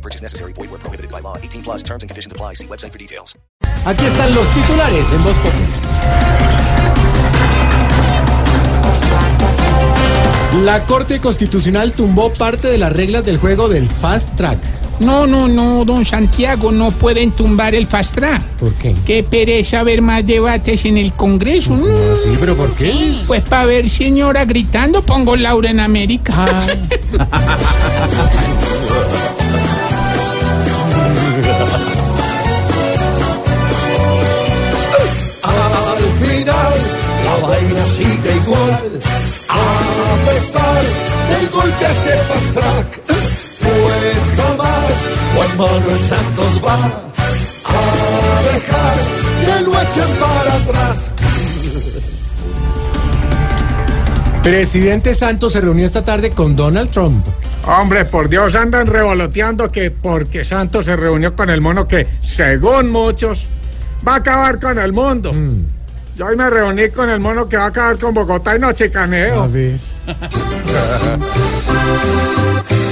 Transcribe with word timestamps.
No 0.00 0.02
purchase 0.02 0.22
necessary. 0.22 0.54
Void 0.54 0.70
where 0.70 0.80
prohibited 0.80 1.10
by 1.10 1.20
law. 1.20 1.36
18 1.36 1.62
plus 1.62 1.82
terms 1.82 2.02
and 2.02 2.08
conditions 2.08 2.32
apply. 2.32 2.54
See 2.54 2.66
website 2.66 2.92
for 2.92 2.98
details. 2.98 3.36
Aquí 3.84 4.06
están 4.06 4.34
los 4.34 4.48
titulares 4.54 5.12
en 5.12 5.22
Voz 5.22 5.36
Popular. 5.38 5.68
La 10.64 10.84
Corte 10.86 11.20
Constitucional 11.20 11.92
tumbó 11.92 12.32
parte 12.32 12.68
de 12.68 12.78
las 12.78 12.92
reglas 12.92 13.24
del 13.24 13.38
juego 13.38 13.68
del 13.68 13.88
Fast 13.88 14.36
Track. 14.36 14.58
No, 15.00 15.26
no, 15.26 15.48
no, 15.48 15.84
don 15.86 16.04
Santiago, 16.04 16.70
no 16.72 16.90
pueden 16.90 17.32
tumbar 17.32 17.74
el 17.74 17.86
fast 17.86 18.16
track. 18.16 18.42
¿Por 18.58 18.74
qué? 18.74 18.94
Qué 19.06 19.22
pereza 19.22 19.82
ver 19.82 20.02
más 20.02 20.26
debates 20.26 20.84
en 20.84 20.98
el 20.98 21.14
Congreso. 21.14 21.74
No, 21.74 22.16
sí, 22.16 22.36
pero 22.38 22.54
¿por 22.54 22.74
qué? 22.74 23.14
Pues 23.26 23.40
para 23.40 23.64
ver 23.64 23.88
señora 23.88 24.44
gritando 24.44 25.00
pongo 25.00 25.36
Laura 25.36 25.70
en 25.70 25.80
América. 25.80 26.34
Ah, 26.36 26.66
A 39.48 40.16
pesar 40.26 40.82
del 41.30 41.50
golpe 41.50 41.86
a 41.86 41.90
este 41.90 42.16
fast 42.28 42.52
track 42.54 43.00
Pues 43.60 44.22
jamás 44.36 44.92
Juan 45.34 45.56
Manuel 45.56 45.98
Santos 45.98 46.60
va 46.64 46.78
A 47.64 48.42
dejar 48.52 48.96
que 49.44 49.64
lo 49.64 49.80
echen 49.80 50.16
para 50.18 50.56
atrás 50.56 51.10
Presidente 54.42 55.12
Santos 55.12 55.52
se 55.52 55.60
reunió 55.60 55.84
esta 55.84 56.02
tarde 56.02 56.30
con 56.30 56.56
Donald 56.56 56.90
Trump. 56.90 57.26
Hombre, 57.66 58.06
por 58.06 58.30
Dios, 58.30 58.54
andan 58.54 58.86
revoloteando 58.86 59.70
que 59.70 59.90
porque 59.90 60.44
Santos 60.46 60.86
se 60.86 60.96
reunió 60.96 61.36
con 61.36 61.50
el 61.50 61.60
mono 61.60 61.86
que, 61.86 62.06
según 62.22 62.90
muchos, 62.90 63.46
va 64.06 64.14
a 64.14 64.16
acabar 64.16 64.58
con 64.58 64.78
el 64.78 64.94
mundo. 64.94 65.34
Yo 66.20 66.26
hoy 66.26 66.36
me 66.36 66.50
reuní 66.50 66.90
con 66.90 67.08
el 67.08 67.18
mono 67.18 67.48
que 67.48 67.56
va 67.56 67.64
a 67.64 67.68
acabar 67.68 67.96
con 67.96 68.12
Bogotá 68.12 68.54
y 68.54 68.58
no 68.58 68.68
A 68.68 68.74
chicaneo. 68.74 69.48
ver. 69.50 69.80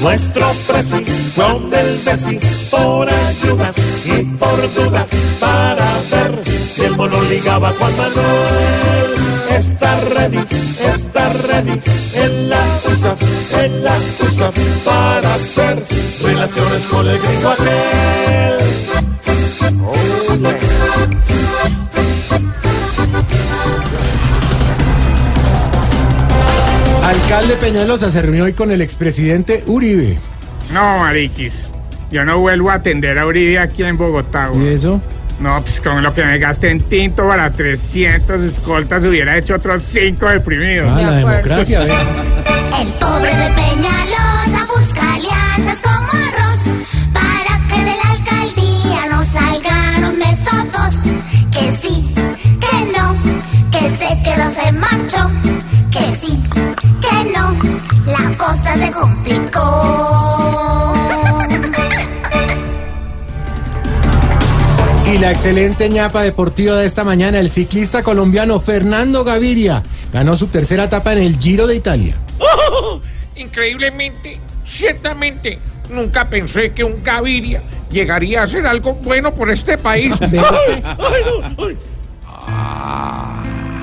Nuestro 0.00 0.52
preciso 0.66 1.60
del 1.70 2.00
Messi 2.04 2.40
por 2.68 3.08
ayuda 3.08 3.70
y 4.04 4.24
por 4.24 4.74
duda 4.74 5.06
para 5.38 5.86
ver 6.10 6.42
si 6.74 6.82
el 6.82 6.96
mono 6.96 7.22
ligaba 7.30 7.68
a 7.68 7.72
Juan 7.74 7.96
Manuel. 7.96 9.14
Está 9.50 10.00
ready, 10.00 10.44
está 10.80 11.32
ready, 11.44 11.80
él 12.14 12.50
la 12.50 12.64
usa, 12.92 13.14
él 13.62 13.84
la 13.84 13.96
usa 14.18 14.50
para 14.84 15.34
hacer 15.34 15.84
relaciones 16.24 16.82
con 16.88 17.06
el 17.06 17.16
gringo 17.20 17.50
aquel. 17.50 18.21
Alcalde 27.32 27.56
Peñalosa 27.56 28.10
se 28.10 28.20
reunió 28.20 28.44
hoy 28.44 28.52
con 28.52 28.70
el 28.72 28.82
expresidente 28.82 29.64
Uribe. 29.66 30.18
No, 30.70 30.98
mariquis. 30.98 31.66
Yo 32.10 32.26
no 32.26 32.38
vuelvo 32.38 32.68
a 32.70 32.74
atender 32.74 33.18
a 33.18 33.26
Uribe 33.26 33.58
aquí 33.58 33.82
en 33.84 33.96
Bogotá. 33.96 34.50
¿Y 34.54 34.66
eso? 34.68 35.00
No, 35.40 35.58
pues 35.62 35.80
con 35.80 36.02
lo 36.02 36.12
que 36.12 36.22
me 36.24 36.38
gasté 36.38 36.68
en 36.68 36.82
tinto 36.82 37.26
para 37.26 37.50
300 37.50 38.42
escoltas 38.42 39.06
hubiera 39.06 39.38
hecho 39.38 39.54
otros 39.54 39.82
5 39.82 40.28
deprimidos. 40.28 40.92
Ah, 40.94 41.00
la 41.00 41.12
democracia, 41.12 41.80
ver. 41.80 41.90
El 42.82 42.92
pobre 42.98 43.34
de 43.34 43.50
Peñalosa 43.54 44.11
quedó, 54.22 54.48
se 54.50 54.72
marchó. 54.72 55.30
Que 55.90 56.16
sí, 56.20 56.38
que 57.00 57.30
no, 57.32 57.56
la 58.06 58.36
cosa 58.38 58.74
se 58.74 58.90
complicó. 58.90 60.92
Y 65.12 65.18
la 65.18 65.32
excelente 65.32 65.90
ñapa 65.90 66.22
deportiva 66.22 66.76
de 66.76 66.86
esta 66.86 67.04
mañana, 67.04 67.38
el 67.38 67.50
ciclista 67.50 68.02
colombiano 68.02 68.58
Fernando 68.60 69.24
Gaviria 69.24 69.82
ganó 70.12 70.36
su 70.36 70.46
tercera 70.46 70.84
etapa 70.84 71.12
en 71.12 71.22
el 71.22 71.38
Giro 71.38 71.66
de 71.66 71.76
Italia. 71.76 72.16
Increíblemente, 73.36 74.38
ciertamente, 74.64 75.58
nunca 75.90 76.30
pensé 76.30 76.72
que 76.72 76.84
un 76.84 77.02
Gaviria 77.02 77.62
llegaría 77.90 78.40
a 78.40 78.44
hacer 78.44 78.66
algo 78.66 78.94
bueno 78.94 79.34
por 79.34 79.50
este 79.50 79.76
país. 79.76 80.14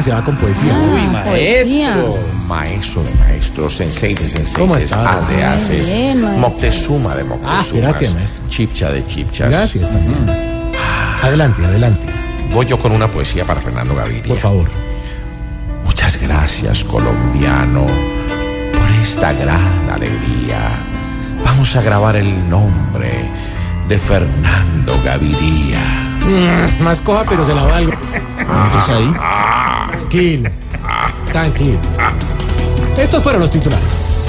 Ah, 0.00 0.02
se 0.02 0.10
va 0.12 0.24
con 0.24 0.36
poesía. 0.36 0.72
Uy, 0.72 1.00
Ah, 1.00 1.10
maestro. 1.12 1.30
poesía. 1.32 2.04
Maestro 2.48 3.02
de 3.04 3.14
maestros, 3.14 3.76
sensei 3.76 4.14
de 4.14 4.28
senseis, 4.28 4.56
¿Cómo 4.56 4.74
está? 4.76 5.12
A 5.18 5.20
de 5.30 5.44
haces, 5.44 5.86
bien, 5.86 6.22
maestro. 6.22 6.40
Moctezuma 6.40 7.14
de 7.14 7.24
Moctezumas, 7.24 7.72
gracias, 7.72 8.14
maestro. 8.14 8.42
Chipcha 8.48 8.90
de 8.90 9.06
Chipchas. 9.06 9.50
Gracias 9.50 9.88
también. 9.90 10.72
Adelante, 11.22 11.64
adelante. 11.64 12.00
Voy 12.52 12.66
yo 12.66 12.78
con 12.78 12.92
una 12.92 13.08
poesía 13.08 13.44
para 13.44 13.60
Fernando 13.60 13.94
Gaviria. 13.94 14.26
Por 14.28 14.38
favor. 14.38 14.68
Muchas 15.84 16.16
gracias, 16.20 16.82
colombiano, 16.84 17.86
por 17.86 18.90
esta 19.02 19.32
gran 19.34 19.90
alegría. 19.92 20.70
Vamos 21.44 21.76
a 21.76 21.82
grabar 21.82 22.16
el 22.16 22.48
nombre 22.48 23.28
de 23.86 23.98
Fernando 23.98 24.98
Gaviria. 25.04 25.78
Mm, 26.20 26.82
más 26.84 27.00
coja, 27.02 27.24
pero 27.28 27.44
se 27.44 27.54
la 27.54 27.64
valgo. 27.64 27.92
Tranquilo. 30.10 30.50
Tranquilo. 31.30 31.78
Estos 32.98 33.22
fueron 33.22 33.42
los 33.42 33.50
titulares. 33.52 34.19